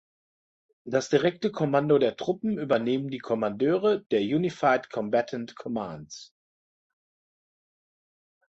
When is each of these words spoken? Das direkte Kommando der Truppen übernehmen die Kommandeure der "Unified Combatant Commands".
Das 0.83 1.09
direkte 1.09 1.51
Kommando 1.51 1.99
der 1.99 2.17
Truppen 2.17 2.57
übernehmen 2.57 3.09
die 3.11 3.19
Kommandeure 3.19 4.01
der 4.05 4.21
"Unified 4.21 4.89
Combatant 4.89 5.55
Commands". 5.55 6.33